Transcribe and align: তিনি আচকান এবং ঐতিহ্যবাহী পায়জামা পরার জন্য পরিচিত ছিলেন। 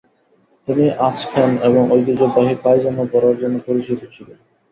তিনি 0.67 0.85
আচকান 1.01 1.51
এবং 1.67 1.83
ঐতিহ্যবাহী 1.91 2.53
পায়জামা 2.63 3.05
পরার 3.11 3.35
জন্য 3.41 3.55
পরিচিত 3.67 3.99
ছিলেন। 4.13 4.37